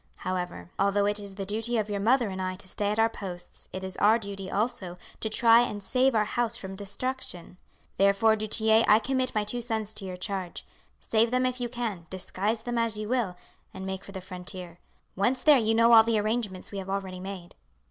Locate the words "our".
2.97-3.07, 3.97-4.17, 6.15-6.25